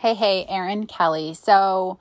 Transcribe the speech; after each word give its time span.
Hey, 0.00 0.14
hey, 0.14 0.46
Erin 0.48 0.86
Kelly. 0.86 1.34
So 1.34 1.98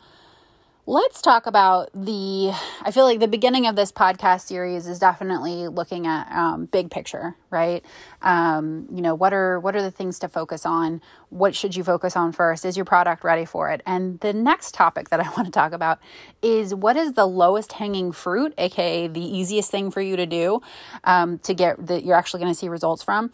let's 0.86 1.20
talk 1.20 1.48
about 1.48 1.90
the. 1.96 2.54
I 2.84 2.92
feel 2.92 3.06
like 3.06 3.20
the 3.20 3.28
beginning 3.28 3.66
of 3.66 3.76
this 3.76 3.92
podcast 3.92 4.42
series 4.42 4.86
is 4.86 5.00
definitely 5.00 5.68
looking 5.68 6.06
at 6.06 6.32
um, 6.32 6.66
big 6.66 6.92
picture, 6.92 7.36
right? 7.50 7.84
Um, 8.22 8.88
you 8.94 9.02
know, 9.02 9.16
what 9.16 9.34
are 9.34 9.60
what 9.60 9.76
are 9.76 9.82
the 9.82 9.90
things 9.90 10.20
to 10.20 10.28
focus 10.28 10.64
on? 10.64 11.02
What 11.30 11.56
should 11.56 11.76
you 11.76 11.84
focus 11.84 12.16
on 12.16 12.34
first? 12.34 12.66
Is 12.66 12.78
your 12.78 12.86
product 12.86 13.24
ready 13.24 13.46
for 13.46 13.72
it? 13.72 13.82
And 13.84 14.20
the 14.20 14.32
next 14.32 14.76
topic 14.76 15.10
that 15.10 15.20
I 15.20 15.24
want 15.36 15.46
to 15.48 15.52
talk 15.52 15.72
about 15.72 15.98
is 16.44 16.76
what 16.76 16.98
is 16.98 17.14
the 17.14 17.26
lowest 17.26 17.72
hanging 17.72 18.12
fruit, 18.12 18.54
aka 18.60 19.08
the 19.08 19.26
easiest 19.26 19.72
thing 19.72 19.90
for 19.90 20.02
you 20.02 20.16
to 20.18 20.28
do 20.28 20.62
um, 21.04 21.40
to 21.40 21.56
get 21.56 21.88
that 21.88 22.06
you're 22.06 22.16
actually 22.16 22.42
going 22.42 22.54
to 22.54 22.60
see 22.60 22.70
results 22.70 23.02
from. 23.02 23.32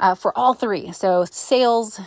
Uh, 0.00 0.14
for 0.14 0.36
all 0.36 0.54
three. 0.54 0.90
So, 0.92 1.26
sales, 1.30 2.00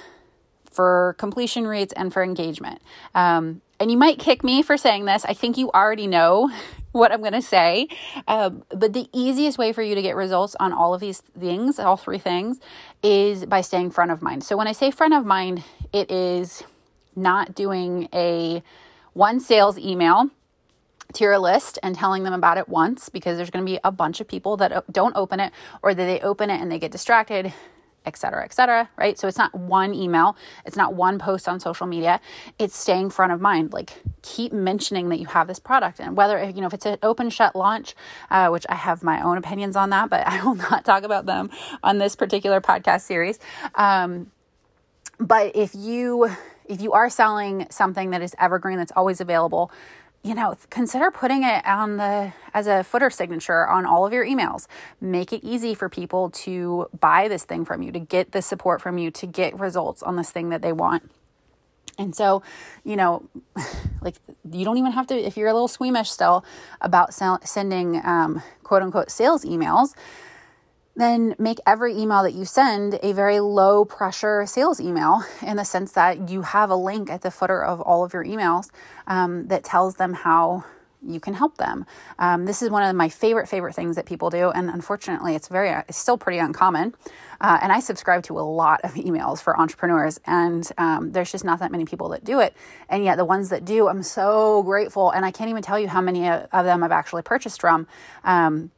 for 0.73 1.15
completion 1.17 1.67
rates 1.67 1.93
and 1.93 2.11
for 2.11 2.23
engagement. 2.23 2.81
Um, 3.13 3.61
and 3.79 3.91
you 3.91 3.97
might 3.97 4.19
kick 4.19 4.43
me 4.43 4.61
for 4.61 4.77
saying 4.77 5.05
this. 5.05 5.25
I 5.25 5.33
think 5.33 5.57
you 5.57 5.69
already 5.71 6.07
know 6.07 6.51
what 6.91 7.11
I'm 7.11 7.21
going 7.21 7.33
to 7.33 7.41
say. 7.41 7.87
Um, 8.27 8.63
but 8.69 8.93
the 8.93 9.09
easiest 9.13 9.57
way 9.57 9.73
for 9.73 9.81
you 9.81 9.95
to 9.95 10.01
get 10.01 10.15
results 10.15 10.55
on 10.59 10.73
all 10.73 10.93
of 10.93 11.01
these 11.01 11.19
things, 11.19 11.79
all 11.79 11.97
three 11.97 12.19
things, 12.19 12.59
is 13.01 13.45
by 13.45 13.61
staying 13.61 13.91
front 13.91 14.11
of 14.11 14.21
mind. 14.21 14.43
So 14.43 14.55
when 14.55 14.67
I 14.67 14.71
say 14.73 14.91
front 14.91 15.13
of 15.13 15.25
mind, 15.25 15.63
it 15.91 16.11
is 16.11 16.63
not 17.15 17.55
doing 17.55 18.09
a 18.13 18.63
one 19.13 19.39
sales 19.39 19.77
email 19.77 20.29
to 21.13 21.23
your 21.23 21.37
list 21.37 21.77
and 21.83 21.95
telling 21.95 22.23
them 22.23 22.33
about 22.33 22.57
it 22.57 22.67
once 22.67 23.09
because 23.09 23.37
there's 23.37 23.49
going 23.49 23.65
to 23.65 23.71
be 23.71 23.79
a 23.83 23.91
bunch 23.91 24.19
of 24.19 24.27
people 24.27 24.57
that 24.57 24.91
don't 24.91 25.15
open 25.15 25.39
it 25.39 25.51
or 25.81 25.93
that 25.93 26.05
they 26.05 26.19
open 26.21 26.49
it 26.49 26.59
and 26.59 26.71
they 26.71 26.79
get 26.79 26.91
distracted 26.91 27.53
et 28.05 28.17
cetera, 28.17 28.43
et 28.43 28.53
cetera, 28.53 28.89
right? 28.97 29.17
So 29.17 29.27
it's 29.27 29.37
not 29.37 29.53
one 29.53 29.93
email, 29.93 30.35
it's 30.65 30.75
not 30.75 30.93
one 30.93 31.19
post 31.19 31.47
on 31.47 31.59
social 31.59 31.87
media, 31.87 32.19
it's 32.59 32.77
staying 32.77 33.09
front 33.09 33.31
of 33.31 33.41
mind. 33.41 33.73
Like 33.73 34.01
keep 34.21 34.53
mentioning 34.53 35.09
that 35.09 35.19
you 35.19 35.27
have 35.27 35.47
this 35.47 35.59
product 35.59 35.99
and 35.99 36.15
whether, 36.17 36.43
you 36.43 36.61
know, 36.61 36.67
if 36.67 36.73
it's 36.73 36.85
an 36.85 36.97
open 37.03 37.29
shut 37.29 37.55
launch, 37.55 37.95
uh, 38.29 38.49
which 38.49 38.65
I 38.69 38.75
have 38.75 39.03
my 39.03 39.21
own 39.21 39.37
opinions 39.37 39.75
on 39.75 39.89
that, 39.91 40.09
but 40.09 40.25
I 40.27 40.43
will 40.43 40.55
not 40.55 40.85
talk 40.85 41.03
about 41.03 41.25
them 41.25 41.49
on 41.83 41.97
this 41.97 42.15
particular 42.15 42.61
podcast 42.61 43.01
series. 43.01 43.39
Um, 43.75 44.31
but 45.19 45.55
if 45.55 45.75
you, 45.75 46.29
if 46.65 46.81
you 46.81 46.93
are 46.93 47.09
selling 47.09 47.67
something 47.69 48.11
that 48.11 48.21
is 48.21 48.35
evergreen, 48.39 48.77
that's 48.77 48.91
always 48.95 49.21
available, 49.21 49.71
you 50.23 50.33
know, 50.33 50.55
consider 50.69 51.11
putting 51.11 51.43
it 51.43 51.65
on 51.67 51.97
the 51.97 52.31
as 52.53 52.65
a 52.65 52.83
footer 52.83 53.09
signature 53.09 53.67
on 53.67 53.85
all 53.85 54.05
of 54.05 54.13
your 54.13 54.25
emails. 54.25 54.67
Make 55.01 55.33
it 55.33 55.43
easy 55.43 55.75
for 55.75 55.89
people 55.89 56.29
to 56.29 56.87
buy 56.97 57.27
this 57.27 57.43
thing 57.43 57.65
from 57.65 57.81
you, 57.81 57.91
to 57.91 57.99
get 57.99 58.31
the 58.31 58.41
support 58.41 58.81
from 58.81 58.97
you, 58.97 59.11
to 59.11 59.27
get 59.27 59.59
results 59.59 60.01
on 60.01 60.15
this 60.15 60.31
thing 60.31 60.49
that 60.49 60.61
they 60.61 60.71
want. 60.71 61.11
And 61.97 62.15
so, 62.15 62.41
you 62.85 62.95
know, 62.95 63.27
like 64.01 64.15
you 64.49 64.63
don't 64.63 64.77
even 64.77 64.93
have 64.93 65.07
to, 65.07 65.15
if 65.15 65.35
you're 65.35 65.49
a 65.49 65.53
little 65.53 65.67
squeamish 65.67 66.09
still 66.09 66.45
about 66.81 67.13
sending 67.13 68.01
um, 68.05 68.41
quote 68.63 68.81
unquote 68.81 69.11
sales 69.11 69.43
emails, 69.43 69.93
then 70.95 71.35
make 71.39 71.59
every 71.65 71.97
email 71.97 72.23
that 72.23 72.33
you 72.33 72.45
send 72.45 72.99
a 73.01 73.13
very 73.13 73.39
low 73.39 73.83
pressure 73.85 74.45
sales 74.45 74.79
email 74.79 75.23
in 75.41 75.57
the 75.57 75.63
sense 75.63 75.93
that 75.93 76.29
you 76.29 76.41
have 76.43 76.69
a 76.69 76.75
link 76.75 77.09
at 77.09 77.21
the 77.21 77.31
footer 77.31 77.63
of 77.63 77.81
all 77.81 78.03
of 78.03 78.13
your 78.13 78.23
emails 78.23 78.69
um, 79.07 79.47
that 79.47 79.63
tells 79.63 79.95
them 79.95 80.13
how 80.13 80.63
you 81.05 81.19
can 81.19 81.33
help 81.33 81.57
them. 81.57 81.85
Um, 82.19 82.45
this 82.45 82.61
is 82.61 82.69
one 82.69 82.83
of 82.83 82.95
my 82.95 83.09
favorite 83.09 83.49
favorite 83.49 83.73
things 83.73 83.95
that 83.95 84.05
people 84.05 84.29
do, 84.29 84.49
and 84.51 84.69
unfortunately, 84.69 85.35
it's 85.35 85.47
very 85.47 85.69
it's 85.69 85.97
still 85.97 86.17
pretty 86.17 86.39
uncommon. 86.39 86.93
Uh, 87.41 87.59
and 87.61 87.71
I 87.71 87.79
subscribe 87.81 88.23
to 88.23 88.39
a 88.39 88.41
lot 88.41 88.81
of 88.83 88.91
emails 88.93 89.41
for 89.41 89.59
entrepreneurs, 89.59 90.19
and 90.25 90.69
um, 90.77 91.11
there's 91.11 91.31
just 91.31 91.43
not 91.43 91.59
that 91.59 91.71
many 91.71 91.85
people 91.85 92.09
that 92.09 92.23
do 92.23 92.39
it. 92.39 92.53
And 92.89 93.03
yet, 93.03 93.17
the 93.17 93.25
ones 93.25 93.49
that 93.49 93.65
do, 93.65 93.87
I'm 93.87 94.03
so 94.03 94.63
grateful, 94.63 95.11
and 95.11 95.25
I 95.25 95.31
can't 95.31 95.49
even 95.49 95.61
tell 95.63 95.79
you 95.79 95.87
how 95.87 96.01
many 96.01 96.29
of 96.29 96.49
them 96.51 96.83
I've 96.83 96.91
actually 96.91 97.23
purchased 97.23 97.59
from. 97.59 97.87
Um, 98.23 98.71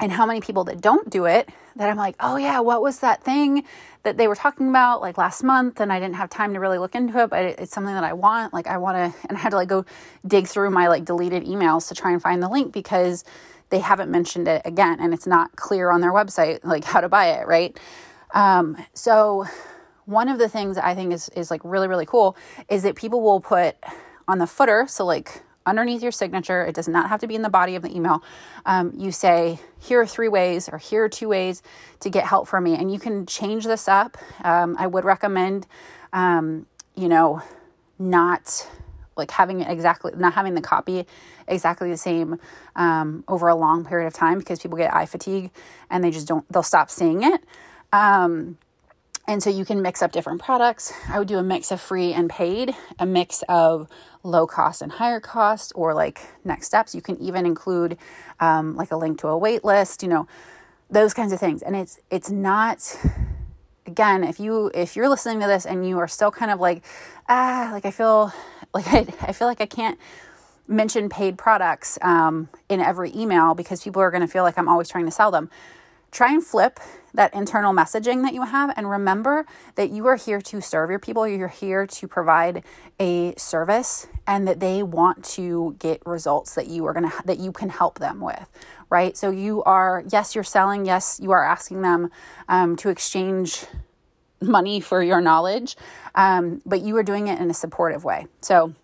and 0.00 0.12
how 0.12 0.26
many 0.26 0.40
people 0.40 0.64
that 0.64 0.80
don't 0.80 1.10
do 1.10 1.24
it 1.24 1.48
that 1.76 1.88
I'm 1.88 1.96
like, 1.96 2.16
oh 2.20 2.36
yeah, 2.36 2.60
what 2.60 2.82
was 2.82 3.00
that 3.00 3.22
thing 3.22 3.64
that 4.02 4.16
they 4.16 4.28
were 4.28 4.34
talking 4.34 4.68
about 4.68 5.00
like 5.00 5.18
last 5.18 5.42
month? 5.42 5.80
And 5.80 5.92
I 5.92 5.98
didn't 6.00 6.16
have 6.16 6.30
time 6.30 6.54
to 6.54 6.60
really 6.60 6.78
look 6.78 6.94
into 6.94 7.18
it, 7.22 7.30
but 7.30 7.44
it, 7.44 7.58
it's 7.58 7.72
something 7.72 7.94
that 7.94 8.04
I 8.04 8.12
want. 8.12 8.52
Like, 8.52 8.66
I 8.66 8.78
want 8.78 8.96
to, 8.96 9.20
and 9.28 9.36
I 9.36 9.40
had 9.40 9.50
to 9.50 9.56
like 9.56 9.68
go 9.68 9.84
dig 10.26 10.46
through 10.46 10.70
my 10.70 10.88
like 10.88 11.04
deleted 11.04 11.44
emails 11.44 11.88
to 11.88 11.94
try 11.94 12.12
and 12.12 12.22
find 12.22 12.42
the 12.42 12.48
link 12.48 12.72
because 12.72 13.24
they 13.70 13.80
haven't 13.80 14.10
mentioned 14.10 14.48
it 14.48 14.62
again 14.64 14.98
and 15.00 15.12
it's 15.12 15.26
not 15.26 15.54
clear 15.56 15.90
on 15.90 16.00
their 16.00 16.12
website 16.12 16.60
like 16.64 16.84
how 16.84 17.00
to 17.00 17.08
buy 17.08 17.32
it, 17.32 17.46
right? 17.46 17.78
Um, 18.34 18.76
so, 18.94 19.46
one 20.04 20.30
of 20.30 20.38
the 20.38 20.48
things 20.48 20.78
I 20.78 20.94
think 20.94 21.12
is, 21.12 21.28
is 21.30 21.50
like 21.50 21.60
really, 21.64 21.86
really 21.86 22.06
cool 22.06 22.34
is 22.70 22.82
that 22.84 22.94
people 22.94 23.20
will 23.20 23.40
put 23.40 23.76
on 24.26 24.38
the 24.38 24.46
footer, 24.46 24.86
so 24.88 25.04
like 25.04 25.42
underneath 25.68 26.02
your 26.02 26.12
signature. 26.12 26.64
It 26.64 26.74
does 26.74 26.88
not 26.88 27.08
have 27.08 27.20
to 27.20 27.26
be 27.26 27.34
in 27.34 27.42
the 27.42 27.50
body 27.50 27.76
of 27.76 27.82
the 27.82 27.94
email. 27.94 28.22
Um, 28.66 28.92
you 28.96 29.12
say, 29.12 29.58
here 29.80 30.00
are 30.00 30.06
three 30.06 30.28
ways 30.28 30.68
or 30.68 30.78
here 30.78 31.04
are 31.04 31.08
two 31.08 31.28
ways 31.28 31.62
to 32.00 32.10
get 32.10 32.24
help 32.24 32.48
from 32.48 32.64
me. 32.64 32.74
And 32.74 32.92
you 32.92 32.98
can 32.98 33.26
change 33.26 33.64
this 33.64 33.88
up. 33.88 34.16
Um, 34.42 34.76
I 34.78 34.86
would 34.86 35.04
recommend, 35.04 35.66
um, 36.12 36.66
you 36.96 37.08
know, 37.08 37.42
not 37.98 38.66
like 39.16 39.30
having 39.30 39.60
it 39.60 39.68
exactly, 39.68 40.12
not 40.16 40.32
having 40.32 40.54
the 40.54 40.60
copy 40.60 41.06
exactly 41.48 41.90
the 41.90 41.96
same 41.96 42.38
um, 42.76 43.24
over 43.28 43.48
a 43.48 43.54
long 43.54 43.84
period 43.84 44.06
of 44.06 44.12
time 44.12 44.38
because 44.38 44.60
people 44.60 44.78
get 44.78 44.94
eye 44.94 45.06
fatigue 45.06 45.50
and 45.90 46.02
they 46.02 46.10
just 46.10 46.28
don't, 46.28 46.50
they'll 46.52 46.62
stop 46.62 46.90
seeing 46.90 47.22
it. 47.22 47.42
Um, 47.92 48.58
and 49.28 49.42
so 49.42 49.50
you 49.50 49.66
can 49.66 49.82
mix 49.82 50.00
up 50.02 50.10
different 50.10 50.42
products. 50.42 50.92
I 51.08 51.18
would 51.18 51.28
do 51.28 51.36
a 51.36 51.42
mix 51.42 51.70
of 51.70 51.82
free 51.82 52.14
and 52.14 52.30
paid, 52.30 52.74
a 52.98 53.04
mix 53.04 53.44
of 53.46 53.86
low 54.22 54.46
cost 54.46 54.80
and 54.80 54.90
higher 54.90 55.20
cost, 55.20 55.70
or 55.76 55.92
like 55.92 56.22
next 56.44 56.66
steps. 56.66 56.94
You 56.94 57.02
can 57.02 57.20
even 57.20 57.44
include 57.44 57.98
um, 58.40 58.74
like 58.74 58.90
a 58.90 58.96
link 58.96 59.20
to 59.20 59.28
a 59.28 59.36
wait 59.36 59.64
list, 59.64 60.02
you 60.02 60.08
know, 60.08 60.26
those 60.90 61.12
kinds 61.12 61.32
of 61.34 61.38
things. 61.38 61.60
And 61.62 61.76
it's 61.76 62.00
it's 62.10 62.30
not 62.30 62.96
again 63.86 64.24
if 64.24 64.40
you 64.40 64.70
if 64.74 64.96
you're 64.96 65.10
listening 65.10 65.40
to 65.40 65.46
this 65.46 65.66
and 65.66 65.86
you 65.86 65.98
are 65.98 66.08
still 66.08 66.30
kind 66.30 66.50
of 66.50 66.58
like 66.58 66.82
ah 67.28 67.70
like 67.72 67.84
I 67.84 67.90
feel 67.90 68.32
like 68.74 68.86
I, 68.88 69.06
I 69.20 69.32
feel 69.32 69.46
like 69.46 69.60
I 69.60 69.66
can't 69.66 69.98
mention 70.66 71.08
paid 71.10 71.36
products 71.36 71.98
um, 72.02 72.48
in 72.68 72.80
every 72.80 73.12
email 73.14 73.54
because 73.54 73.82
people 73.82 74.00
are 74.00 74.10
to 74.10 74.26
feel 74.26 74.42
like 74.42 74.58
I'm 74.58 74.68
always 74.68 74.88
trying 74.88 75.06
to 75.06 75.10
sell 75.10 75.30
them. 75.30 75.50
Try 76.10 76.32
and 76.32 76.44
flip 76.44 76.80
that 77.14 77.34
internal 77.34 77.72
messaging 77.72 78.22
that 78.22 78.34
you 78.34 78.42
have 78.42 78.72
and 78.76 78.88
remember 78.88 79.46
that 79.74 79.90
you 79.90 80.06
are 80.06 80.16
here 80.16 80.40
to 80.40 80.60
serve 80.60 80.90
your 80.90 80.98
people 80.98 81.26
you're 81.26 81.48
here 81.48 81.86
to 81.86 82.06
provide 82.06 82.62
a 83.00 83.34
service 83.36 84.06
and 84.26 84.46
that 84.46 84.60
they 84.60 84.82
want 84.82 85.24
to 85.24 85.74
get 85.78 86.04
results 86.06 86.54
that 86.54 86.68
you 86.68 86.86
are 86.86 86.92
going 86.92 87.08
to 87.08 87.22
that 87.24 87.38
you 87.38 87.50
can 87.50 87.70
help 87.70 87.98
them 87.98 88.20
with 88.20 88.48
right? 88.90 89.16
So 89.16 89.30
you 89.30 89.62
are 89.64 90.04
yes 90.10 90.34
you're 90.34 90.44
selling 90.44 90.86
yes 90.86 91.18
you 91.22 91.30
are 91.32 91.44
asking 91.44 91.82
them 91.82 92.10
um, 92.48 92.76
to 92.76 92.88
exchange 92.88 93.64
money 94.40 94.80
for 94.80 95.02
your 95.02 95.20
knowledge 95.20 95.76
um, 96.14 96.62
but 96.64 96.82
you 96.82 96.96
are 96.96 97.02
doing 97.02 97.28
it 97.28 97.40
in 97.40 97.50
a 97.50 97.54
supportive 97.54 98.04
way. 98.04 98.26
So 98.40 98.74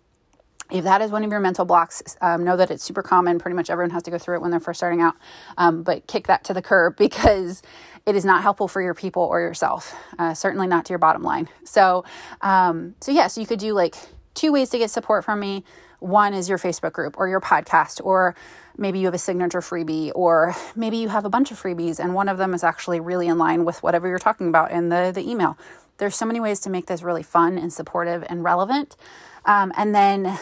if 0.71 0.83
that 0.83 1.01
is 1.01 1.11
one 1.11 1.23
of 1.23 1.31
your 1.31 1.39
mental 1.39 1.65
blocks, 1.65 2.17
um, 2.21 2.43
know 2.43 2.57
that 2.57 2.71
it's 2.71 2.83
super 2.83 3.03
common. 3.03 3.37
Pretty 3.37 3.55
much 3.55 3.69
everyone 3.69 3.91
has 3.91 4.03
to 4.03 4.11
go 4.11 4.17
through 4.17 4.37
it 4.37 4.41
when 4.41 4.51
they're 4.51 4.59
first 4.59 4.79
starting 4.79 5.01
out. 5.01 5.15
Um, 5.57 5.83
but 5.83 6.07
kick 6.07 6.27
that 6.27 6.43
to 6.45 6.53
the 6.53 6.61
curb 6.61 6.95
because 6.97 7.61
it 8.05 8.15
is 8.15 8.25
not 8.25 8.41
helpful 8.41 8.67
for 8.67 8.81
your 8.81 8.93
people 8.93 9.23
or 9.23 9.39
yourself. 9.39 9.93
Uh, 10.17 10.33
certainly 10.33 10.67
not 10.67 10.85
to 10.85 10.91
your 10.91 10.99
bottom 10.99 11.23
line. 11.23 11.49
So, 11.63 12.03
um, 12.41 12.95
so 13.01 13.11
yes, 13.11 13.17
yeah, 13.17 13.27
so 13.27 13.41
you 13.41 13.47
could 13.47 13.59
do 13.59 13.73
like 13.73 13.95
two 14.33 14.51
ways 14.51 14.69
to 14.69 14.77
get 14.77 14.91
support 14.91 15.23
from 15.23 15.39
me. 15.39 15.63
One 15.99 16.33
is 16.33 16.49
your 16.49 16.57
Facebook 16.57 16.93
group 16.93 17.15
or 17.17 17.27
your 17.27 17.41
podcast, 17.41 18.01
or 18.03 18.35
maybe 18.77 18.99
you 18.99 19.05
have 19.05 19.13
a 19.13 19.19
signature 19.19 19.61
freebie, 19.61 20.11
or 20.13 20.55
maybe 20.75 20.97
you 20.97 21.09
have 21.09 21.25
a 21.25 21.29
bunch 21.29 21.51
of 21.51 21.61
freebies, 21.61 21.99
and 21.99 22.13
one 22.13 22.29
of 22.29 22.37
them 22.37 22.53
is 22.53 22.63
actually 22.63 22.99
really 22.99 23.27
in 23.27 23.37
line 23.37 23.65
with 23.65 23.81
whatever 23.81 24.07
you're 24.07 24.19
talking 24.19 24.47
about 24.47 24.71
in 24.71 24.89
the 24.89 25.11
the 25.15 25.27
email. 25.27 25.57
There's 25.97 26.15
so 26.15 26.25
many 26.25 26.41
ways 26.41 26.59
to 26.61 26.69
make 26.69 26.87
this 26.87 27.01
really 27.01 27.23
fun 27.23 27.57
and 27.57 27.71
supportive 27.71 28.23
and 28.27 28.43
relevant. 28.43 28.97
Um, 29.45 29.71
and 29.77 29.93
then, 29.93 30.37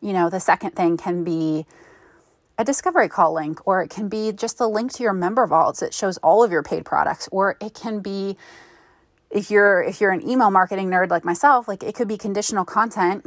you 0.00 0.12
know, 0.12 0.28
the 0.28 0.40
second 0.40 0.72
thing 0.72 0.96
can 0.96 1.24
be 1.24 1.66
a 2.58 2.64
discovery 2.64 3.08
call 3.08 3.32
link, 3.34 3.66
or 3.66 3.82
it 3.82 3.90
can 3.90 4.08
be 4.08 4.32
just 4.32 4.60
a 4.60 4.66
link 4.66 4.92
to 4.94 5.02
your 5.02 5.12
member 5.12 5.46
vaults 5.46 5.80
that 5.80 5.92
shows 5.92 6.18
all 6.18 6.44
of 6.44 6.52
your 6.52 6.62
paid 6.62 6.84
products, 6.84 7.28
or 7.32 7.56
it 7.60 7.74
can 7.74 8.00
be 8.00 8.36
if 9.30 9.50
you're 9.50 9.82
if 9.82 10.00
you're 10.00 10.12
an 10.12 10.28
email 10.28 10.50
marketing 10.50 10.88
nerd 10.88 11.10
like 11.10 11.24
myself, 11.24 11.66
like 11.66 11.82
it 11.82 11.94
could 11.94 12.06
be 12.08 12.16
conditional 12.16 12.64
content 12.64 13.26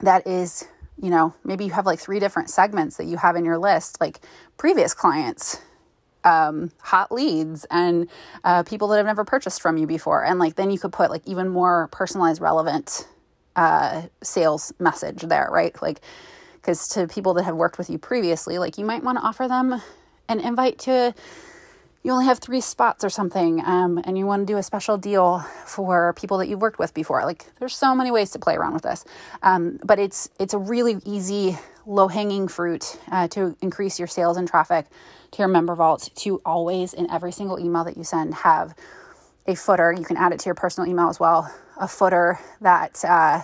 that 0.00 0.26
is, 0.26 0.66
you 1.00 1.10
know, 1.10 1.34
maybe 1.44 1.64
you 1.64 1.70
have 1.70 1.86
like 1.86 2.00
three 2.00 2.18
different 2.18 2.50
segments 2.50 2.96
that 2.96 3.04
you 3.04 3.16
have 3.16 3.36
in 3.36 3.44
your 3.44 3.58
list, 3.58 4.00
like 4.00 4.20
previous 4.56 4.94
clients, 4.94 5.60
um, 6.24 6.72
hot 6.80 7.12
leads, 7.12 7.64
and 7.70 8.08
uh, 8.42 8.64
people 8.64 8.88
that 8.88 8.96
have 8.96 9.06
never 9.06 9.24
purchased 9.24 9.62
from 9.62 9.76
you 9.76 9.86
before, 9.86 10.24
and 10.24 10.40
like 10.40 10.56
then 10.56 10.70
you 10.72 10.78
could 10.80 10.92
put 10.92 11.10
like 11.10 11.22
even 11.26 11.48
more 11.48 11.88
personalized, 11.92 12.40
relevant 12.40 13.06
uh, 13.56 14.02
sales 14.22 14.72
message 14.78 15.22
there, 15.22 15.48
right? 15.50 15.80
Like 15.82 16.00
because 16.54 16.88
to 16.88 17.08
people 17.08 17.34
that 17.34 17.44
have 17.44 17.56
worked 17.56 17.78
with 17.78 17.90
you 17.90 17.98
previously, 17.98 18.58
like 18.58 18.78
you 18.78 18.84
might 18.84 19.02
want 19.02 19.18
to 19.18 19.24
offer 19.24 19.48
them 19.48 19.82
an 20.28 20.40
invite 20.40 20.78
to 20.78 21.14
you 22.02 22.10
only 22.10 22.24
have 22.24 22.38
three 22.38 22.60
spots 22.60 23.04
or 23.04 23.10
something 23.10 23.64
um, 23.64 24.00
and 24.04 24.18
you 24.18 24.26
want 24.26 24.46
to 24.46 24.52
do 24.52 24.58
a 24.58 24.62
special 24.62 24.96
deal 24.98 25.38
for 25.66 26.14
people 26.14 26.38
that 26.38 26.48
you've 26.48 26.60
worked 26.60 26.78
with 26.78 26.92
before. 26.94 27.24
Like 27.24 27.46
there's 27.60 27.76
so 27.76 27.94
many 27.94 28.10
ways 28.10 28.30
to 28.30 28.38
play 28.40 28.56
around 28.56 28.74
with 28.74 28.82
this. 28.82 29.04
Um, 29.42 29.78
but 29.84 29.98
it's 29.98 30.28
it's 30.40 30.54
a 30.54 30.58
really 30.58 30.96
easy 31.04 31.56
low 31.86 32.08
hanging 32.08 32.48
fruit 32.48 32.98
uh, 33.10 33.28
to 33.28 33.56
increase 33.60 33.98
your 33.98 34.08
sales 34.08 34.36
and 34.36 34.48
traffic 34.48 34.86
to 35.32 35.38
your 35.38 35.48
member 35.48 35.74
vault 35.74 36.10
to 36.16 36.40
always 36.44 36.92
in 36.92 37.10
every 37.10 37.32
single 37.32 37.58
email 37.58 37.84
that 37.84 37.96
you 37.96 38.04
send 38.04 38.34
have 38.34 38.74
a 39.46 39.54
footer. 39.54 39.92
You 39.92 40.04
can 40.04 40.16
add 40.16 40.32
it 40.32 40.40
to 40.40 40.46
your 40.46 40.54
personal 40.54 40.88
email 40.88 41.08
as 41.08 41.20
well 41.20 41.52
a 41.82 41.88
footer 41.88 42.38
that 42.60 43.04
uh, 43.04 43.42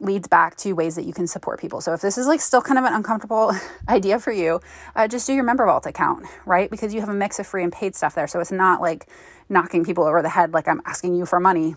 leads 0.00 0.26
back 0.26 0.56
to 0.56 0.72
ways 0.72 0.96
that 0.96 1.04
you 1.04 1.12
can 1.12 1.26
support 1.26 1.60
people. 1.60 1.82
So 1.82 1.92
if 1.92 2.00
this 2.00 2.16
is 2.16 2.26
like 2.26 2.40
still 2.40 2.62
kind 2.62 2.78
of 2.78 2.84
an 2.84 2.94
uncomfortable 2.94 3.52
idea 3.88 4.18
for 4.18 4.32
you, 4.32 4.60
uh, 4.96 5.06
just 5.06 5.26
do 5.26 5.34
your 5.34 5.44
member 5.44 5.66
vault 5.66 5.84
account, 5.84 6.24
right? 6.46 6.70
Because 6.70 6.94
you 6.94 7.00
have 7.00 7.10
a 7.10 7.14
mix 7.14 7.38
of 7.38 7.46
free 7.46 7.62
and 7.62 7.72
paid 7.72 7.94
stuff 7.94 8.14
there. 8.14 8.26
So 8.26 8.40
it's 8.40 8.50
not 8.50 8.80
like 8.80 9.06
knocking 9.50 9.84
people 9.84 10.04
over 10.04 10.22
the 10.22 10.30
head 10.30 10.54
like 10.54 10.66
I'm 10.66 10.80
asking 10.86 11.14
you 11.14 11.26
for 11.26 11.38
money, 11.38 11.76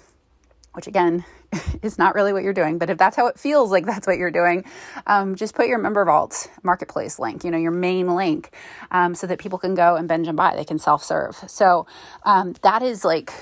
which 0.74 0.88
again 0.88 1.26
is 1.82 1.98
not 1.98 2.16
really 2.16 2.32
what 2.32 2.44
you're 2.44 2.54
doing. 2.54 2.78
But 2.78 2.90
if 2.90 2.98
that's 2.98 3.18
how 3.18 3.28
it 3.28 3.38
feels 3.38 3.70
like 3.70 3.86
that's 3.86 4.08
what 4.08 4.18
you're 4.18 4.32
doing, 4.32 4.64
um, 5.08 5.36
just 5.36 5.56
put 5.56 5.68
your 5.68 5.78
member 5.78 6.06
vault 6.06 6.50
marketplace 6.64 7.20
link, 7.20 7.44
you 7.44 7.52
know, 7.52 7.58
your 7.58 7.72
main 7.72 8.16
link, 8.16 8.56
um, 8.92 9.14
so 9.14 9.28
that 9.28 9.40
people 9.40 9.60
can 9.60 9.76
go 9.76 9.98
and 9.98 10.08
binge 10.08 10.30
and 10.30 10.38
buy. 10.38 10.56
They 10.56 10.64
can 10.64 10.80
self 10.80 11.04
serve. 11.04 11.36
So 11.48 11.86
um, 12.24 12.56
that 12.62 12.82
is 12.82 13.04
like 13.04 13.34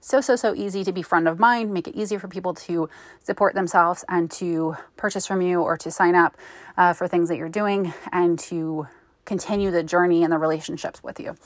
so, 0.00 0.20
so, 0.20 0.34
so 0.34 0.54
easy 0.54 0.82
to 0.84 0.92
be 0.92 1.02
front 1.02 1.28
of 1.28 1.38
mind, 1.38 1.72
make 1.72 1.86
it 1.86 1.94
easier 1.94 2.18
for 2.18 2.28
people 2.28 2.54
to 2.54 2.88
support 3.22 3.54
themselves 3.54 4.04
and 4.08 4.30
to 4.32 4.76
purchase 4.96 5.26
from 5.26 5.42
you 5.42 5.60
or 5.60 5.76
to 5.76 5.90
sign 5.90 6.14
up 6.14 6.36
uh, 6.76 6.92
for 6.92 7.06
things 7.06 7.28
that 7.28 7.36
you're 7.36 7.48
doing 7.50 7.92
and 8.10 8.38
to 8.38 8.86
continue 9.26 9.70
the 9.70 9.82
journey 9.82 10.24
and 10.24 10.32
the 10.32 10.38
relationships 10.38 11.02
with 11.02 11.20
you 11.20 11.36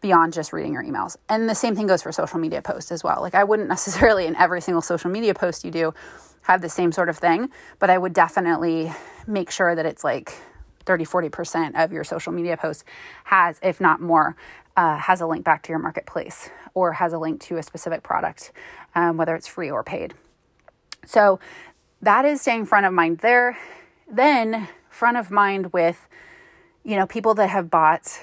beyond 0.00 0.32
just 0.32 0.52
reading 0.52 0.72
your 0.72 0.82
emails. 0.82 1.16
And 1.28 1.48
the 1.48 1.54
same 1.54 1.76
thing 1.76 1.86
goes 1.86 2.02
for 2.02 2.10
social 2.10 2.38
media 2.38 2.62
posts 2.62 2.90
as 2.90 3.04
well. 3.04 3.20
Like, 3.20 3.34
I 3.34 3.44
wouldn't 3.44 3.68
necessarily 3.76 4.26
in 4.26 4.36
every 4.36 4.60
single 4.60 4.82
social 4.82 5.10
media 5.10 5.34
post 5.34 5.64
you 5.64 5.70
do 5.70 5.94
have 6.42 6.62
the 6.62 6.68
same 6.68 6.90
sort 6.90 7.08
of 7.08 7.18
thing, 7.18 7.50
but 7.78 7.90
I 7.90 7.98
would 7.98 8.12
definitely 8.12 8.92
make 9.26 9.50
sure 9.50 9.74
that 9.74 9.86
it's 9.86 10.02
like 10.02 10.34
30, 10.84 11.04
40% 11.04 11.82
of 11.82 11.92
your 11.92 12.04
social 12.04 12.32
media 12.32 12.56
posts 12.56 12.84
has, 13.24 13.58
if 13.62 13.80
not 13.80 14.00
more, 14.00 14.36
uh, 14.76 14.96
has 14.96 15.20
a 15.20 15.26
link 15.26 15.44
back 15.44 15.62
to 15.64 15.70
your 15.70 15.78
marketplace 15.78 16.50
or 16.74 16.94
has 16.94 17.12
a 17.12 17.18
link 17.18 17.40
to 17.40 17.56
a 17.56 17.62
specific 17.62 18.02
product, 18.02 18.52
um, 18.94 19.16
whether 19.16 19.34
it's 19.34 19.46
free 19.46 19.70
or 19.70 19.82
paid. 19.82 20.14
So 21.06 21.40
that 22.02 22.24
is 22.24 22.40
staying 22.40 22.66
front 22.66 22.86
of 22.86 22.92
mind 22.92 23.18
there. 23.18 23.58
Then 24.10 24.68
front 24.88 25.16
of 25.16 25.30
mind 25.30 25.72
with, 25.72 26.08
you 26.84 26.96
know, 26.96 27.06
people 27.06 27.34
that 27.34 27.48
have 27.48 27.70
bought 27.70 28.20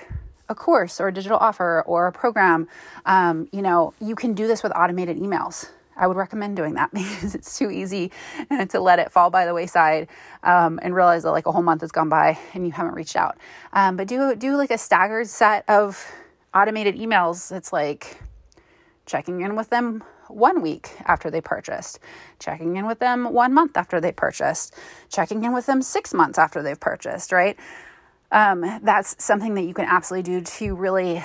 a 0.50 0.56
course 0.56 1.00
or 1.00 1.10
a 1.10 1.14
digital 1.14 1.38
offer 1.38 1.84
or 1.86 2.08
a 2.08 2.12
program. 2.12 2.68
Um, 3.06 3.48
you 3.52 3.62
know, 3.62 3.94
you 4.00 4.16
can 4.16 4.34
do 4.34 4.48
this 4.48 4.64
with 4.64 4.72
automated 4.76 5.18
emails. 5.18 5.70
I 5.98 6.08
would 6.08 6.18
recommend 6.18 6.56
doing 6.56 6.76
that 6.76 6.92
because 6.94 7.36
it's 7.36 7.58
too 7.58 7.70
easy 7.70 8.12
to 8.70 8.80
let 8.80 9.00
it 9.00 9.12
fall 9.12 9.30
by 9.30 9.46
the 9.46 9.54
wayside 9.54 10.08
um, 10.44 10.80
and 10.82 10.96
realize 10.96 11.24
that 11.24 11.32
like 11.32 11.46
a 11.46 11.52
whole 11.52 11.64
month 11.64 11.82
has 11.82 11.92
gone 11.92 12.10
by 12.10 12.38
and 12.54 12.66
you 12.66 12.72
haven't 12.72 12.94
reached 12.94 13.16
out. 13.16 13.38
Um, 13.74 13.98
but 13.98 14.08
do 14.08 14.36
do 14.36 14.56
like 14.56 14.72
a 14.72 14.78
staggered 14.78 15.28
set 15.28 15.68
of 15.68 16.06
automated 16.54 16.96
emails. 16.96 17.56
It's 17.56 17.74
like 17.74 18.20
checking 19.06 19.42
in 19.42 19.56
with 19.56 19.70
them 19.70 20.04
one 20.28 20.62
week 20.62 20.90
after 21.06 21.32
they 21.32 21.42
purchased, 21.42 22.00
checking 22.40 22.76
in 22.76 22.86
with 22.86 23.00
them 23.00 23.32
one 23.34 23.54
month 23.54 23.78
after 23.78 24.00
they 24.02 24.12
purchased, 24.12 24.76
checking 25.10 25.44
in 25.44 25.54
with 25.54 25.66
them 25.66 25.82
six 25.82 26.14
months 26.14 26.38
after 26.38 26.62
they've 26.62 26.80
purchased, 26.80 27.32
right? 27.32 27.58
Um, 28.32 28.80
that's 28.84 29.24
something 29.24 29.54
that 29.56 29.64
you 29.64 29.74
can 29.74 29.86
absolutely 29.86 30.40
do 30.40 30.42
to 30.42 30.76
really, 30.76 31.24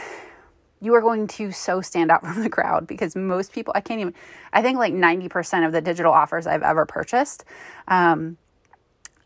you 0.82 0.94
are 0.94 1.00
going 1.00 1.26
to 1.29 1.52
so 1.52 1.81
stand 1.81 2.11
out 2.11 2.20
from 2.26 2.43
the 2.43 2.50
crowd 2.50 2.87
because 2.87 3.17
most 3.17 3.52
people, 3.52 3.73
I 3.75 3.81
can't 3.81 4.00
even, 4.00 4.14
I 4.52 4.61
think 4.61 4.79
like 4.79 4.93
90% 4.93 5.67
of 5.67 5.73
the 5.73 5.81
digital 5.81 6.12
offers 6.12 6.46
I've 6.46 6.62
ever 6.62 6.84
purchased, 6.84 7.44
um, 7.88 8.37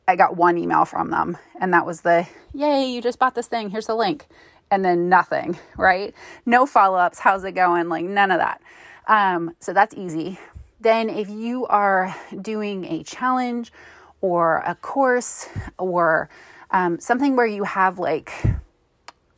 I 0.06 0.14
got 0.14 0.36
one 0.36 0.56
email 0.56 0.84
from 0.84 1.10
them, 1.10 1.36
and 1.60 1.74
that 1.74 1.84
was 1.84 2.02
the, 2.02 2.28
yay, 2.54 2.84
you 2.84 3.02
just 3.02 3.18
bought 3.18 3.34
this 3.34 3.48
thing, 3.48 3.70
here's 3.70 3.86
the 3.86 3.96
link 3.96 4.28
and 4.70 4.84
then 4.84 5.08
nothing, 5.08 5.58
right? 5.76 6.14
No 6.44 6.66
follow 6.66 6.98
ups. 6.98 7.18
How's 7.18 7.44
it 7.44 7.52
going? 7.52 7.88
Like 7.88 8.04
none 8.04 8.30
of 8.30 8.38
that. 8.38 8.60
Um, 9.08 9.54
so 9.60 9.72
that's 9.72 9.94
easy. 9.94 10.38
Then, 10.80 11.08
if 11.08 11.28
you 11.28 11.66
are 11.66 12.14
doing 12.40 12.84
a 12.84 13.02
challenge 13.02 13.72
or 14.20 14.58
a 14.66 14.74
course 14.74 15.48
or 15.78 16.28
um, 16.70 17.00
something 17.00 17.34
where 17.34 17.46
you 17.46 17.64
have 17.64 17.98
like 17.98 18.32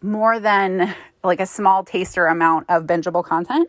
more 0.02 0.38
than 0.38 0.94
like 1.24 1.40
a 1.40 1.46
small 1.46 1.84
taster 1.84 2.26
amount 2.26 2.66
of 2.68 2.84
bingeable 2.84 3.24
content, 3.24 3.68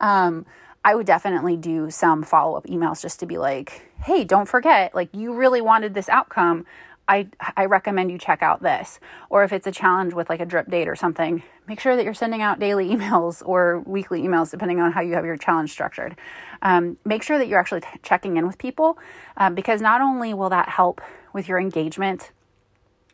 um, 0.00 0.46
I 0.84 0.94
would 0.94 1.06
definitely 1.06 1.56
do 1.56 1.90
some 1.90 2.22
follow 2.22 2.56
up 2.56 2.66
emails 2.66 3.00
just 3.00 3.20
to 3.20 3.26
be 3.26 3.38
like, 3.38 3.88
hey, 4.02 4.22
don't 4.24 4.46
forget, 4.46 4.94
like 4.94 5.08
you 5.12 5.34
really 5.34 5.62
wanted 5.62 5.94
this 5.94 6.08
outcome. 6.08 6.66
I, 7.06 7.28
I 7.56 7.66
recommend 7.66 8.10
you 8.10 8.18
check 8.18 8.42
out 8.42 8.62
this. 8.62 8.98
Or 9.28 9.44
if 9.44 9.52
it's 9.52 9.66
a 9.66 9.72
challenge 9.72 10.14
with 10.14 10.30
like 10.30 10.40
a 10.40 10.46
drip 10.46 10.70
date 10.70 10.88
or 10.88 10.96
something, 10.96 11.42
make 11.66 11.80
sure 11.80 11.96
that 11.96 12.04
you're 12.04 12.14
sending 12.14 12.42
out 12.42 12.58
daily 12.58 12.88
emails 12.94 13.42
or 13.44 13.80
weekly 13.80 14.22
emails, 14.22 14.50
depending 14.50 14.80
on 14.80 14.92
how 14.92 15.00
you 15.00 15.14
have 15.14 15.24
your 15.24 15.36
challenge 15.36 15.70
structured. 15.70 16.16
Um, 16.62 16.98
make 17.04 17.22
sure 17.22 17.38
that 17.38 17.48
you're 17.48 17.60
actually 17.60 17.82
t- 17.82 17.88
checking 18.02 18.36
in 18.36 18.46
with 18.46 18.58
people 18.58 18.98
um, 19.36 19.54
because 19.54 19.80
not 19.80 20.00
only 20.00 20.32
will 20.32 20.50
that 20.50 20.68
help 20.68 21.00
with 21.32 21.48
your 21.48 21.58
engagement 21.58 22.30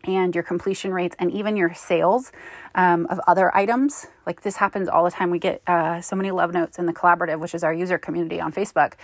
and 0.05 0.35
your 0.35 0.45
completion 0.45 0.93
rates 0.93 1.15
and 1.19 1.31
even 1.31 1.57
your 1.57 1.75
sales 1.75 2.33
um, 2.75 3.07
of 3.07 3.21
other 3.27 3.55
items. 3.55 4.07
Like 4.27 4.43
this 4.43 4.57
happens 4.57 4.89
all 4.89 5.05
the 5.05 5.11
time. 5.11 5.31
We 5.31 5.39
get 5.39 5.63
uh, 5.67 6.01
so 6.01 6.17
many 6.17 6.31
love 6.31 6.53
notes 6.53 6.79
in 6.79 6.87
the 6.87 6.93
collaborative, 6.93 7.39
which 7.39 7.55
is 7.55 7.65
our 7.65 7.73
user 7.73 7.99
community 7.99 8.41
on 8.41 8.53
Facebook. 8.53 8.95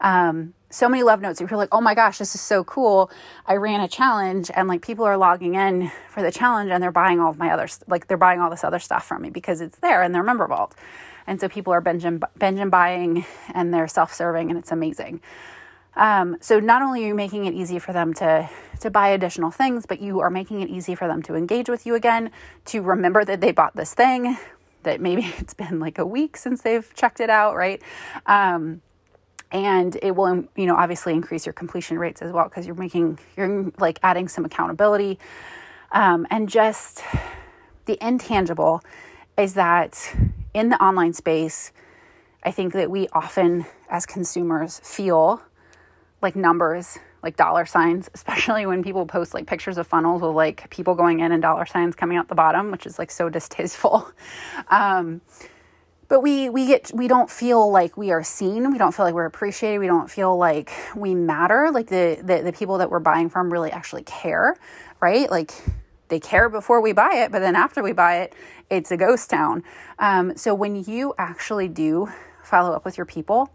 Um, 0.00 0.54
so 0.70 0.88
many 0.88 1.02
love 1.02 1.20
notes. 1.20 1.40
You're 1.40 1.48
like, 1.50 1.68
oh 1.72 1.80
my 1.80 1.94
gosh, 1.94 2.18
this 2.18 2.34
is 2.34 2.40
so 2.40 2.64
cool. 2.64 3.10
I 3.46 3.56
ran 3.56 3.80
a 3.80 3.88
challenge 3.88 4.50
and 4.54 4.68
like 4.68 4.82
people 4.82 5.04
are 5.04 5.16
logging 5.16 5.54
in 5.54 5.90
for 6.10 6.22
the 6.22 6.32
challenge 6.32 6.70
and 6.70 6.82
they're 6.82 6.92
buying 6.92 7.20
all 7.20 7.30
of 7.30 7.38
my 7.38 7.50
other, 7.50 7.68
like 7.86 8.08
they're 8.08 8.16
buying 8.16 8.40
all 8.40 8.50
this 8.50 8.64
other 8.64 8.78
stuff 8.78 9.06
from 9.06 9.22
me 9.22 9.30
because 9.30 9.60
it's 9.60 9.78
there 9.78 10.02
in 10.02 10.12
their 10.12 10.22
member 10.22 10.46
vault. 10.46 10.74
And 11.26 11.40
so 11.40 11.48
people 11.48 11.72
are 11.72 11.80
binge 11.80 12.04
and, 12.04 12.22
binge 12.38 12.60
and 12.60 12.70
buying 12.70 13.24
and 13.52 13.74
they're 13.74 13.88
self 13.88 14.14
serving 14.14 14.50
and 14.50 14.58
it's 14.58 14.70
amazing. 14.70 15.20
Um, 15.96 16.36
so 16.40 16.60
not 16.60 16.82
only 16.82 17.04
are 17.04 17.08
you 17.08 17.14
making 17.14 17.46
it 17.46 17.54
easy 17.54 17.78
for 17.78 17.92
them 17.92 18.12
to 18.14 18.48
to 18.80 18.90
buy 18.90 19.08
additional 19.08 19.50
things, 19.50 19.86
but 19.86 20.00
you 20.00 20.20
are 20.20 20.28
making 20.28 20.60
it 20.60 20.68
easy 20.68 20.94
for 20.94 21.08
them 21.08 21.22
to 21.22 21.34
engage 21.34 21.68
with 21.70 21.86
you 21.86 21.94
again, 21.94 22.30
to 22.66 22.82
remember 22.82 23.24
that 23.24 23.40
they 23.40 23.50
bought 23.50 23.74
this 23.74 23.94
thing, 23.94 24.36
that 24.82 25.00
maybe 25.00 25.22
it's 25.38 25.54
been 25.54 25.80
like 25.80 25.98
a 25.98 26.06
week 26.06 26.36
since 26.36 26.62
they've 26.62 26.92
checked 26.94 27.20
it 27.20 27.30
out, 27.30 27.56
right? 27.56 27.80
Um, 28.26 28.82
and 29.50 29.96
it 30.02 30.14
will, 30.14 30.44
you 30.56 30.66
know, 30.66 30.74
obviously 30.74 31.14
increase 31.14 31.46
your 31.46 31.52
completion 31.52 31.98
rates 31.98 32.20
as 32.20 32.32
well 32.32 32.44
because 32.44 32.66
you're 32.66 32.74
making 32.74 33.18
you're 33.36 33.72
like 33.78 33.98
adding 34.02 34.28
some 34.28 34.44
accountability, 34.44 35.18
um, 35.92 36.26
and 36.30 36.48
just 36.48 37.02
the 37.86 37.96
intangible 38.04 38.82
is 39.38 39.54
that 39.54 40.14
in 40.52 40.70
the 40.70 40.82
online 40.82 41.12
space, 41.12 41.72
I 42.42 42.50
think 42.50 42.72
that 42.72 42.90
we 42.90 43.08
often 43.12 43.66
as 43.88 44.04
consumers 44.04 44.80
feel 44.80 45.42
like 46.22 46.36
numbers, 46.36 46.98
like 47.22 47.36
dollar 47.36 47.66
signs, 47.66 48.08
especially 48.14 48.66
when 48.66 48.82
people 48.82 49.06
post 49.06 49.34
like 49.34 49.46
pictures 49.46 49.78
of 49.78 49.86
funnels 49.86 50.22
with 50.22 50.32
like 50.32 50.68
people 50.70 50.94
going 50.94 51.20
in 51.20 51.32
and 51.32 51.42
dollar 51.42 51.66
signs 51.66 51.94
coming 51.94 52.16
out 52.16 52.28
the 52.28 52.34
bottom, 52.34 52.70
which 52.70 52.86
is 52.86 52.98
like 52.98 53.10
so 53.10 53.28
distasteful. 53.38 54.08
Um, 54.68 55.20
but 56.08 56.20
we 56.20 56.48
we 56.48 56.66
get 56.66 56.92
we 56.94 57.08
don't 57.08 57.28
feel 57.28 57.68
like 57.68 57.96
we 57.96 58.12
are 58.12 58.22
seen. 58.22 58.70
We 58.70 58.78
don't 58.78 58.94
feel 58.94 59.04
like 59.04 59.14
we're 59.14 59.26
appreciated. 59.26 59.80
We 59.80 59.88
don't 59.88 60.08
feel 60.08 60.36
like 60.36 60.70
we 60.94 61.16
matter. 61.16 61.70
Like 61.72 61.88
the 61.88 62.18
the, 62.22 62.42
the 62.42 62.52
people 62.52 62.78
that 62.78 62.90
we're 62.90 63.00
buying 63.00 63.28
from 63.28 63.52
really 63.52 63.72
actually 63.72 64.04
care 64.04 64.56
right? 65.00 65.30
Like 65.30 65.52
they 66.08 66.20
care 66.20 66.48
before 66.48 66.80
we 66.80 66.92
buy 66.92 67.14
it 67.16 67.32
but 67.32 67.40
then 67.40 67.56
after 67.56 67.82
we 67.82 67.92
buy 67.92 68.18
it 68.18 68.34
it's 68.70 68.90
a 68.90 68.96
ghost 68.96 69.30
town. 69.30 69.62
Um, 69.98 70.36
so 70.36 70.54
when 70.54 70.84
you 70.84 71.14
actually 71.18 71.68
do 71.68 72.08
follow 72.42 72.74
up 72.74 72.84
with 72.84 72.96
your 72.96 73.06
people 73.06 73.50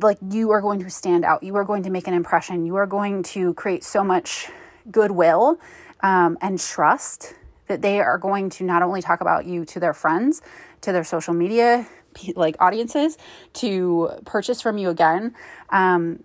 like 0.00 0.18
you 0.30 0.50
are 0.50 0.60
going 0.60 0.80
to 0.82 0.90
stand 0.90 1.24
out. 1.24 1.42
You 1.42 1.56
are 1.56 1.64
going 1.64 1.82
to 1.84 1.90
make 1.90 2.06
an 2.06 2.14
impression. 2.14 2.66
You 2.66 2.76
are 2.76 2.86
going 2.86 3.22
to 3.24 3.54
create 3.54 3.84
so 3.84 4.02
much 4.02 4.48
goodwill 4.90 5.58
um, 6.02 6.38
and 6.40 6.58
trust 6.58 7.34
that 7.66 7.82
they 7.82 8.00
are 8.00 8.18
going 8.18 8.50
to 8.50 8.64
not 8.64 8.82
only 8.82 9.02
talk 9.02 9.20
about 9.20 9.46
you 9.46 9.64
to 9.64 9.80
their 9.80 9.94
friends, 9.94 10.42
to 10.82 10.92
their 10.92 11.04
social 11.04 11.34
media 11.34 11.86
like 12.34 12.56
audiences, 12.60 13.18
to 13.54 14.10
purchase 14.24 14.62
from 14.62 14.78
you 14.78 14.88
again. 14.88 15.34
Um, 15.70 16.22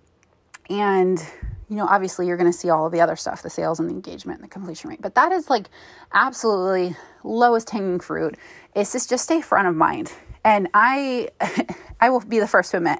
and 0.69 1.19
you 1.67 1.77
know, 1.77 1.87
obviously 1.87 2.27
you're 2.27 2.37
going 2.37 2.51
to 2.51 2.57
see 2.57 2.69
all 2.69 2.85
of 2.85 2.91
the 2.91 2.99
other 2.99 3.15
stuff, 3.15 3.43
the 3.43 3.49
sales 3.49 3.79
and 3.79 3.89
the 3.89 3.93
engagement 3.93 4.39
and 4.39 4.43
the 4.49 4.51
completion 4.51 4.89
rate. 4.89 5.01
But 5.01 5.15
that 5.15 5.31
is 5.31 5.49
like 5.49 5.69
absolutely 6.13 6.97
lowest 7.23 7.69
hanging 7.69 7.99
fruit. 7.99 8.35
It's 8.75 8.91
just 8.91 9.09
just 9.09 9.23
stay 9.23 9.41
front 9.41 9.67
of 9.67 9.75
mind. 9.75 10.11
And 10.43 10.67
I 10.73 11.29
I 12.01 12.09
will 12.09 12.19
be 12.19 12.39
the 12.39 12.47
first 12.47 12.71
to 12.71 12.77
admit 12.77 12.99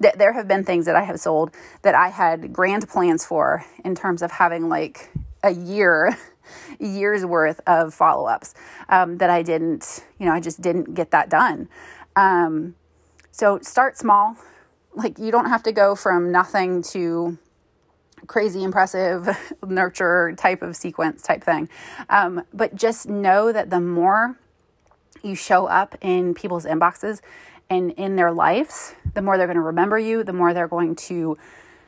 that 0.00 0.18
there 0.18 0.32
have 0.32 0.46
been 0.46 0.64
things 0.64 0.86
that 0.86 0.96
I 0.96 1.04
have 1.04 1.18
sold 1.18 1.52
that 1.82 1.94
I 1.94 2.08
had 2.08 2.52
grand 2.52 2.88
plans 2.88 3.24
for 3.24 3.64
in 3.84 3.94
terms 3.94 4.22
of 4.22 4.30
having 4.30 4.68
like 4.68 5.10
a 5.42 5.50
year 5.50 6.16
years 6.78 7.24
worth 7.24 7.60
of 7.66 7.94
follow 7.94 8.26
ups 8.26 8.54
um, 8.88 9.18
that 9.18 9.30
I 9.30 9.42
didn't, 9.42 10.04
you 10.18 10.26
know, 10.26 10.32
I 10.32 10.40
just 10.40 10.60
didn't 10.60 10.94
get 10.94 11.10
that 11.10 11.28
done. 11.28 11.68
Um, 12.14 12.74
so 13.30 13.58
start 13.62 13.96
small. 13.96 14.36
Like 14.94 15.18
you 15.18 15.30
don't 15.30 15.46
have 15.46 15.62
to 15.64 15.72
go 15.72 15.94
from 15.94 16.32
nothing 16.32 16.82
to 16.84 17.38
crazy 18.26 18.62
impressive 18.62 19.28
nurture 19.66 20.34
type 20.36 20.62
of 20.62 20.76
sequence 20.76 21.22
type 21.22 21.44
thing. 21.44 21.68
Um, 22.08 22.42
but 22.52 22.74
just 22.74 23.08
know 23.08 23.52
that 23.52 23.70
the 23.70 23.80
more 23.80 24.38
you 25.22 25.34
show 25.34 25.66
up 25.66 25.96
in 26.00 26.34
people's 26.34 26.64
inboxes 26.64 27.20
and 27.68 27.90
in 27.92 28.16
their 28.16 28.32
lives, 28.32 28.94
the 29.14 29.22
more 29.22 29.36
they're 29.36 29.46
going 29.46 29.56
to 29.56 29.62
remember 29.62 29.98
you, 29.98 30.22
the 30.22 30.32
more 30.32 30.54
they're 30.54 30.68
going 30.68 30.94
to 30.96 31.36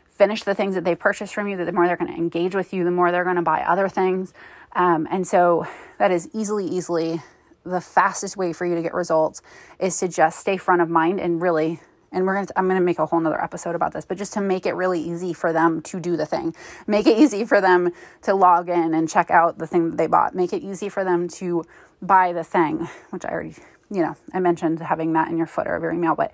finish 0.09 0.43
the 0.43 0.55
things 0.55 0.75
that 0.75 0.85
they've 0.85 0.99
purchased 0.99 1.33
from 1.35 1.49
you, 1.49 1.57
the 1.57 1.71
more 1.73 1.87
they're 1.87 1.97
going 1.97 2.13
to 2.13 2.19
engage 2.19 2.55
with 2.55 2.73
you, 2.73 2.85
the 2.85 2.91
more 2.91 3.13
they're 3.13 3.25
going 3.25 3.37
to 3.37 3.43
buy 3.43 3.63
other 3.63 3.89
things. 3.89 4.35
Um, 4.73 5.07
and 5.11 5.27
so 5.27 5.67
that 5.99 6.11
is 6.11 6.29
easily, 6.35 6.67
easily 6.67 7.23
the 7.65 7.81
fastest 7.81 8.37
way 8.37 8.53
for 8.53 8.67
you 8.67 8.75
to 8.75 8.83
get 8.83 8.95
results 8.95 9.43
is 9.79 9.97
to 9.99 10.09
just 10.09 10.41
stay 10.41 10.57
front 10.57 10.83
of 10.83 10.89
mind 10.89 11.21
and 11.21 11.41
really 11.41 11.81
and 12.11 12.25
we're 12.25 12.35
gonna 12.35 12.47
i'm 12.57 12.67
gonna 12.67 12.81
make 12.81 12.99
a 12.99 13.07
whole 13.07 13.21
nother 13.21 13.43
episode 13.43 13.75
about 13.75 13.93
this 13.93 14.05
but 14.05 14.17
just 14.17 14.33
to 14.33 14.41
make 14.41 14.65
it 14.65 14.73
really 14.73 15.01
easy 15.01 15.33
for 15.33 15.53
them 15.53 15.83
to 15.83 16.01
do 16.01 16.17
the 16.17 16.25
thing 16.25 16.55
make 16.87 17.07
it 17.07 17.19
easy 17.19 17.45
for 17.45 17.61
them 17.61 17.93
to 18.23 18.35
log 18.35 18.69
in 18.69 18.95
and 18.95 19.09
check 19.09 19.31
out 19.31 19.59
the 19.59 19.67
thing 19.67 19.91
that 19.91 19.97
they 19.97 20.07
bought 20.07 20.35
make 20.35 20.53
it 20.53 20.63
easy 20.63 20.89
for 20.89 21.05
them 21.05 21.29
to 21.29 21.65
buy 22.01 22.33
the 22.33 22.45
thing 22.45 22.89
which 23.11 23.25
i 23.25 23.29
already 23.29 23.55
you 23.91 24.03
know 24.03 24.17
i 24.35 24.41
mentioned 24.41 24.81
having 24.81 25.13
that 25.13 25.29
in 25.29 25.39
your 25.39 25.47
footer 25.47 25.75
of 25.75 25.83
your 25.83 25.93
email 25.93 26.15
but 26.15 26.33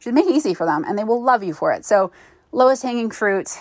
just 0.00 0.14
make 0.14 0.26
it 0.26 0.34
easy 0.34 0.54
for 0.54 0.64
them 0.64 0.84
and 0.86 0.98
they 0.98 1.04
will 1.04 1.22
love 1.22 1.42
you 1.42 1.52
for 1.52 1.72
it. 1.72 1.84
So 1.84 2.10
lowest 2.52 2.82
hanging 2.82 3.10
fruit 3.10 3.58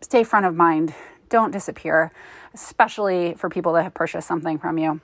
stay 0.00 0.24
front 0.24 0.46
of 0.46 0.54
mind. 0.54 0.94
Don't 1.28 1.50
disappear 1.50 2.12
especially 2.54 3.32
for 3.34 3.48
people 3.48 3.72
that 3.72 3.82
have 3.82 3.94
purchased 3.94 4.28
something 4.28 4.58
from 4.58 4.76
you. 4.76 5.00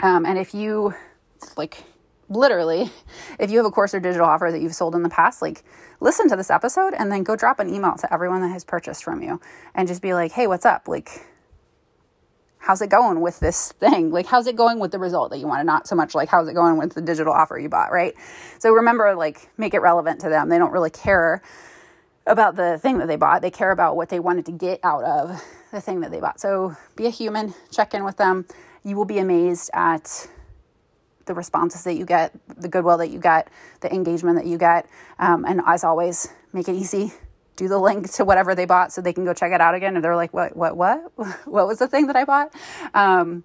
Um, 0.00 0.26
and 0.26 0.36
if 0.36 0.54
you 0.54 0.92
like 1.56 1.84
literally, 2.28 2.90
if 3.38 3.50
you 3.50 3.58
have 3.58 3.66
a 3.66 3.70
course 3.70 3.94
or 3.94 4.00
digital 4.00 4.26
offer 4.26 4.48
that 4.50 4.60
you've 4.60 4.74
sold 4.74 4.96
in 4.96 5.02
the 5.02 5.08
past, 5.08 5.40
like 5.40 5.62
listen 6.00 6.28
to 6.28 6.36
this 6.36 6.50
episode 6.50 6.94
and 6.94 7.12
then 7.12 7.22
go 7.22 7.36
drop 7.36 7.60
an 7.60 7.72
email 7.72 7.94
to 7.96 8.12
everyone 8.12 8.40
that 8.40 8.48
has 8.48 8.64
purchased 8.64 9.04
from 9.04 9.22
you 9.22 9.40
and 9.74 9.86
just 9.86 10.02
be 10.02 10.14
like, 10.14 10.32
hey, 10.32 10.48
what's 10.48 10.66
up? 10.66 10.88
Like, 10.88 11.24
how's 12.64 12.80
it 12.80 12.88
going 12.88 13.20
with 13.20 13.40
this 13.40 13.72
thing? 13.72 14.10
Like, 14.10 14.26
how's 14.26 14.46
it 14.46 14.56
going 14.56 14.78
with 14.78 14.90
the 14.90 14.98
result 14.98 15.30
that 15.30 15.38
you 15.38 15.46
wanted? 15.46 15.64
Not 15.64 15.86
so 15.86 15.94
much 15.94 16.14
like, 16.14 16.30
how's 16.30 16.48
it 16.48 16.54
going 16.54 16.78
with 16.78 16.94
the 16.94 17.02
digital 17.02 17.32
offer 17.32 17.58
you 17.58 17.68
bought, 17.68 17.92
right? 17.92 18.14
So 18.58 18.72
remember, 18.72 19.14
like, 19.14 19.50
make 19.58 19.74
it 19.74 19.80
relevant 19.80 20.22
to 20.22 20.30
them. 20.30 20.48
They 20.48 20.56
don't 20.56 20.72
really 20.72 20.88
care 20.88 21.42
about 22.26 22.56
the 22.56 22.78
thing 22.78 22.98
that 22.98 23.06
they 23.06 23.16
bought, 23.16 23.42
they 23.42 23.50
care 23.50 23.70
about 23.70 23.96
what 23.96 24.08
they 24.08 24.18
wanted 24.18 24.46
to 24.46 24.52
get 24.52 24.80
out 24.82 25.04
of 25.04 25.44
the 25.72 25.80
thing 25.82 26.00
that 26.00 26.10
they 26.10 26.20
bought. 26.20 26.40
So 26.40 26.74
be 26.96 27.04
a 27.04 27.10
human, 27.10 27.52
check 27.70 27.92
in 27.92 28.02
with 28.02 28.16
them. 28.16 28.46
You 28.82 28.96
will 28.96 29.04
be 29.04 29.18
amazed 29.18 29.70
at 29.74 30.26
the 31.26 31.34
responses 31.34 31.84
that 31.84 31.94
you 31.94 32.06
get, 32.06 32.32
the 32.48 32.68
goodwill 32.68 32.96
that 32.96 33.10
you 33.10 33.18
get, 33.18 33.48
the 33.80 33.92
engagement 33.92 34.38
that 34.38 34.46
you 34.46 34.56
get. 34.56 34.88
Um, 35.18 35.44
and 35.44 35.60
as 35.66 35.84
always, 35.84 36.28
make 36.54 36.68
it 36.68 36.76
easy. 36.76 37.12
Do 37.56 37.68
the 37.68 37.78
link 37.78 38.10
to 38.12 38.24
whatever 38.24 38.54
they 38.54 38.64
bought 38.64 38.92
so 38.92 39.00
they 39.00 39.12
can 39.12 39.24
go 39.24 39.32
check 39.34 39.52
it 39.52 39.60
out 39.60 39.74
again. 39.74 39.94
And 39.94 40.04
they're 40.04 40.16
like, 40.16 40.34
what, 40.34 40.56
what, 40.56 40.76
what? 40.76 41.12
what 41.44 41.66
was 41.66 41.78
the 41.78 41.88
thing 41.88 42.06
that 42.08 42.16
I 42.16 42.24
bought? 42.24 42.52
Um, 42.94 43.44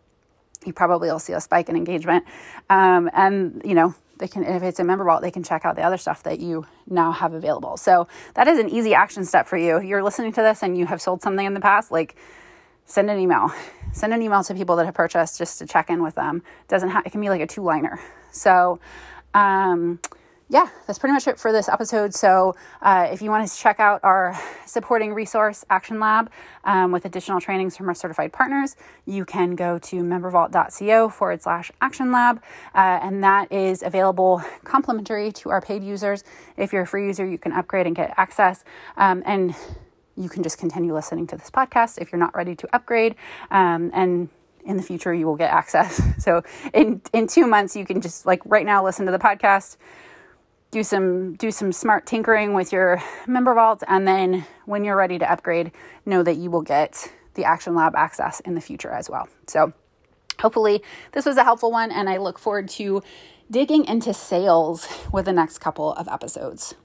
you 0.66 0.74
probably 0.74 1.10
will 1.10 1.20
see 1.20 1.34
a 1.34 1.42
spike 1.42 1.70
in 1.70 1.75
engagement. 1.75 2.25
Um, 2.70 3.10
and, 3.13 3.62
you 3.63 3.75
know, 3.75 3.96
they 4.18 4.28
can, 4.28 4.44
if 4.44 4.63
it's 4.63 4.80
a 4.80 4.84
member 4.84 5.06
vault, 5.06 5.22
they 5.22 5.32
can 5.32 5.44
check 5.44 5.63
out 5.63 5.75
the 5.75 5.84
other 5.84 5.98
stuff 5.98 6.24
that 6.24 6.39
you 6.39 6.66
now 6.88 7.12
have 7.12 7.34
available. 7.34 7.78
So 7.78 8.08
that 8.34 8.48
is 8.48 8.60
an 8.60 8.70
easy 8.70 8.94
action 8.94 9.24
step 9.24 9.48
for 9.48 9.58
you. 9.58 9.80
You're 9.80 10.04
listening 10.04 10.34
to 10.34 10.42
this 10.42 10.62
and 10.62 10.78
you 10.78 10.86
have 10.88 11.01
sold 11.01 11.22
something 11.22 11.46
in 11.46 11.54
the 11.54 11.62
past, 11.62 11.92
like 11.92 12.16
send 12.86 13.10
an 13.10 13.20
email 13.20 13.54
send 13.94 14.13
an 14.13 14.22
email 14.22 14.44
to 14.44 14.54
people 14.54 14.75
that 14.75 14.86
have 14.86 14.96
purchased 14.96 15.38
just 15.38 15.60
to 15.60 15.66
check 15.66 15.89
in 15.89 16.01
with 16.01 16.16
them 16.16 16.42
doesn't 16.68 16.89
have 16.89 17.06
it 17.06 17.12
can 17.12 17.22
be 17.22 17.30
like 17.30 17.42
a 17.42 17.48
two 17.48 17.62
liner 17.62 18.00
so 18.32 18.80
um, 19.34 20.00
yeah, 20.51 20.68
that's 20.88 20.98
pretty 20.98 21.13
much 21.13 21.27
it 21.27 21.39
for 21.39 21.51
this 21.51 21.70
episode. 21.70 22.15
So, 22.15 22.56
uh, 22.82 23.08
if 23.12 23.22
you 23.22 23.29
want 23.29 23.48
to 23.48 23.56
check 23.56 23.79
out 23.79 24.00
our 24.03 24.36
supporting 24.65 25.13
resource, 25.13 25.63
Action 25.70 26.00
Lab, 26.00 26.32
um, 26.63 26.91
with 26.91 27.06
additional 27.06 27.39
trainings 27.39 27.77
from 27.77 27.88
our 27.88 27.94
certified 27.94 28.34
partners, 28.34 28.75
you 29.06 29.25
can 29.25 29.56
go 29.56 29.77
to 29.77 29.98
membervault.co 29.98 31.10
forward 31.10 31.44
slash 31.44 31.72
Action 31.82 32.12
Lab, 32.12 32.41
uh, 32.74 33.00
and 33.01 33.24
that 33.24 33.51
is 33.51 33.84
available 33.84 34.41
complimentary 34.63 35.32
to 35.34 35.51
our 35.51 35.62
paid 35.62 35.84
users. 35.84 36.24
If 36.58 36.74
you're 36.74 36.82
a 36.82 36.88
free 36.88 37.06
user, 37.06 37.27
you 37.27 37.38
can 37.38 37.51
upgrade 37.51 37.86
and 37.86 37.96
get 37.96 38.15
access. 38.18 38.63
Um, 38.98 39.22
and 39.27 39.56
you 40.18 40.29
can 40.29 40.41
just 40.41 40.58
continue 40.58 40.94
listening 40.96 41.27
to 41.27 41.38
this 41.38 41.51
podcast 41.51 42.00
if 42.00 42.12
you're 42.12 42.20
not 42.20 42.36
ready 42.36 42.56
to 42.56 42.68
upgrade. 42.75 43.15
Um, 43.51 43.91
and 43.94 44.29
in 44.65 44.77
the 44.77 44.84
future, 44.84 45.13
you 45.13 45.25
will 45.25 45.38
get 45.38 45.51
access. 45.51 46.01
So 46.20 46.44
in 46.74 47.01
in 47.13 47.27
two 47.27 47.48
months, 47.48 47.77
you 47.77 47.86
can 47.86 48.01
just 48.01 48.25
like 48.25 48.41
right 48.46 48.65
now 48.65 48.84
listen 48.84 49.06
to 49.06 49.12
the 49.12 49.20
podcast, 49.20 49.77
do 50.72 50.84
some 50.84 51.36
do 51.36 51.52
some 51.52 51.72
smart 51.72 52.06
tinkering 52.06 52.54
with 52.54 52.72
your 52.72 53.02
member 53.28 53.54
vault, 53.54 53.84
and 53.88 54.08
then 54.08 54.46
when 54.66 54.84
you're 54.84 54.96
ready 54.96 55.18
to 55.20 55.32
upgrade, 55.32 55.72
know 56.06 56.24
that 56.24 56.38
you 56.38 56.52
will 56.52 56.62
get 56.62 57.12
the 57.34 57.46
Action 57.46 57.76
Lab 57.76 57.96
access 57.96 58.40
in 58.42 58.56
the 58.56 58.62
future 58.62 58.92
as 58.92 59.10
well. 59.10 59.28
So 59.48 59.74
hopefully 60.40 60.84
this 61.14 61.26
was 61.26 61.38
a 61.38 61.44
helpful 61.44 61.72
one, 61.72 61.92
and 61.92 62.10
I 62.10 62.18
look 62.18 62.38
forward 62.38 62.70
to 62.70 63.02
digging 63.50 63.86
into 63.86 64.14
sales 64.14 64.88
with 65.12 65.26
the 65.26 65.34
next 65.34 65.60
couple 65.60 65.94
of 65.94 66.08
episodes. 66.08 66.76